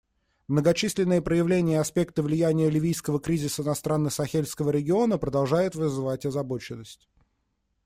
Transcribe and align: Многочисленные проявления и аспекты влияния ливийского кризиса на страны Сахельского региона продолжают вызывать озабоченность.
Многочисленные 0.47 1.21
проявления 1.21 1.73
и 1.73 1.77
аспекты 1.77 2.23
влияния 2.23 2.71
ливийского 2.71 3.19
кризиса 3.19 3.61
на 3.63 3.75
страны 3.75 4.09
Сахельского 4.09 4.71
региона 4.71 5.19
продолжают 5.19 5.75
вызывать 5.75 6.25
озабоченность. 6.25 7.07